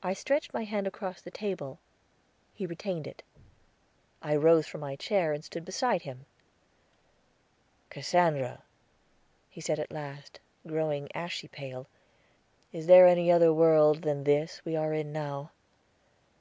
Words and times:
I 0.00 0.12
stretched 0.12 0.54
my 0.54 0.62
hand 0.62 0.86
across 0.86 1.20
the 1.20 1.32
table, 1.32 1.80
he 2.52 2.66
retained 2.66 3.04
it. 3.08 3.24
I 4.22 4.36
rose 4.36 4.68
from 4.68 4.82
my 4.82 4.94
chair 4.94 5.32
and 5.32 5.44
stood 5.44 5.64
beside 5.64 6.02
him. 6.02 6.26
"Cassandra," 7.90 8.62
he 9.50 9.60
said 9.60 9.80
at 9.80 9.90
last, 9.90 10.38
growing 10.68 11.08
ashy 11.16 11.48
pale, 11.48 11.88
"is 12.72 12.86
there 12.86 13.08
any 13.08 13.28
other 13.28 13.52
world 13.52 14.02
than 14.02 14.22
this 14.22 14.64
we 14.64 14.76
are 14.76 14.92
in 14.94 15.12
now?" 15.12 15.50